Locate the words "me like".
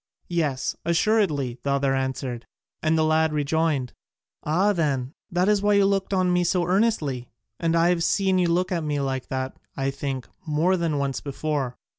8.83-9.27